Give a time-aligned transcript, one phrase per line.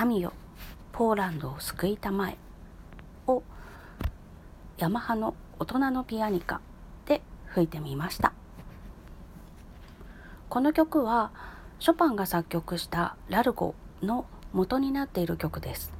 [0.00, 0.32] 神よ
[0.92, 2.38] ポーランドを救いたまえ」
[3.28, 3.42] を
[4.78, 6.62] ヤマハの大人のピアニカ
[7.04, 8.32] で吹いてみました。
[10.48, 11.32] この曲は
[11.80, 15.92] ショパンが作曲した「ラルゴ」の元になっている曲です。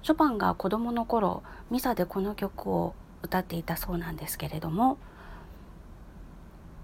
[0.00, 4.96] ショパンが子供の頃ミサでこの曲を歌っていたそうなんですけれども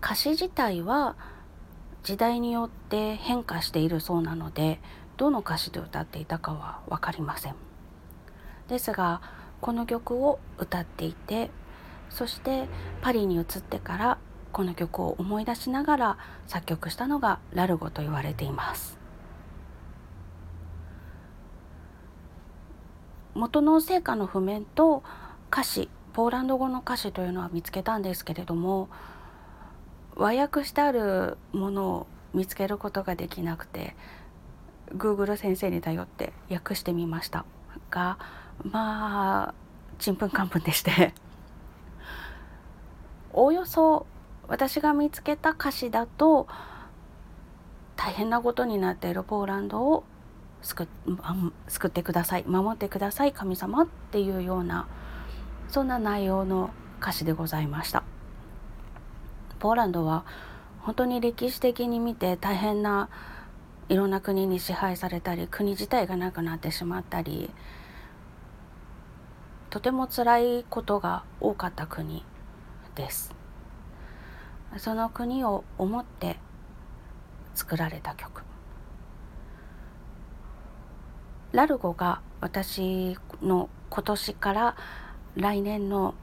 [0.03, 1.17] 歌詞自体は
[2.03, 4.81] 時代によって変化しているそうなので
[5.17, 7.55] どの歌詞で歌っていたかは分かりません。
[8.69, 9.21] ですが
[9.61, 11.51] この曲を歌っていて
[12.11, 12.69] そして
[13.03, 14.19] パリに移ってから
[14.53, 18.99] この曲を思い出しながら作曲したのがラルゴと言われています。
[23.35, 25.05] 元の聖歌の譜面と
[25.51, 28.89] 歌詞ポーランド語の歌詞というのは見つけたんですけれども
[30.19, 33.95] 和訳してあるものを見つけることができなくて
[34.91, 37.45] Google 先生に頼って訳してみました
[37.91, 38.19] が
[38.65, 39.55] まあ
[39.99, 41.15] ちんぷんかんぷんでして。
[43.33, 44.07] お およそ
[44.49, 46.49] 私が見つけた歌詞だと
[47.97, 50.05] 大変なことになっているポーランドを
[50.63, 50.89] 救
[51.69, 54.87] 救ってください守ってください神様っていうような
[55.69, 56.71] そんな内容の
[57.01, 58.03] 歌詞でございました。
[59.59, 60.25] ポーランドは
[60.81, 63.09] 本当に歴史的に見て大変な
[63.89, 67.51] いろんな国に支配されたり国自体がなくなってしまったり
[69.71, 72.25] とても辛いことが多かった国
[72.95, 73.35] です。
[74.79, 76.37] その国を思って
[77.55, 78.43] 作られた曲。
[81.53, 84.77] ラルゴが私の今年から
[85.37, 86.15] 来年の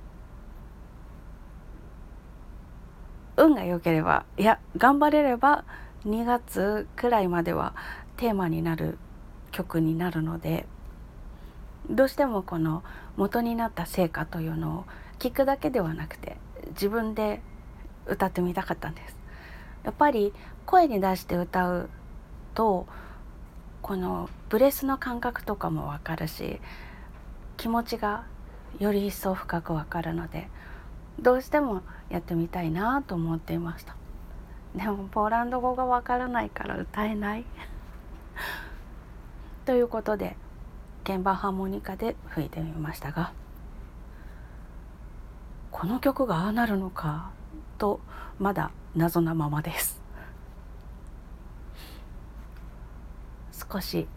[3.38, 5.66] 運が良ければいや頑張れれば
[6.06, 7.74] 2月くらいまでは
[8.18, 8.98] テーマになる
[9.52, 10.66] 曲になるので
[11.90, 12.84] どうしてもこの
[13.16, 14.86] 元になった成果というのを
[15.20, 16.38] 聞くだけではなくて
[16.70, 17.42] 自分で
[18.06, 19.16] 歌ってみたかったんです。
[19.84, 20.34] やっぱり
[20.66, 21.90] 声に出して歌う
[22.56, 22.88] と
[23.84, 26.60] このブレスの感覚とかもわかるし
[27.56, 28.26] 気持ちが
[28.80, 30.50] より一層深くわかるので
[31.20, 33.96] どうしてもやってみたいなと思っていました。
[34.76, 37.46] でもポーランド語がわからないから歌えない。
[39.66, 40.38] ということで
[41.06, 43.32] 鍵盤ハーモニカで吹いてみましたが
[45.72, 47.32] この曲がああなるのか
[47.78, 48.00] と
[48.40, 50.02] まだ謎なままです。
[53.72, 54.08] 少し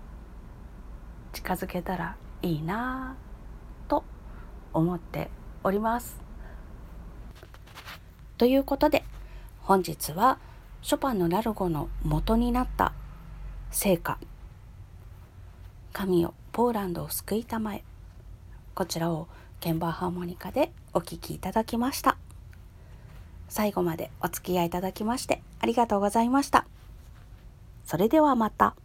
[1.32, 3.16] 近づけたらいいな
[3.88, 4.04] と
[4.72, 5.30] 思って
[5.64, 6.27] おります。
[8.38, 9.04] ということで
[9.62, 10.38] 本日は
[10.80, 12.92] ショパンのラルゴの元になった
[13.72, 14.18] 聖歌
[15.92, 17.82] 「神よポーランドを救いたまえ」
[18.76, 19.26] こちらを
[19.60, 22.16] 鍵盤ハーモニカでお聴きいただきました。
[23.48, 26.64] 最後までお付き合いいただきましてありがとうございました。
[27.84, 28.76] それではまた。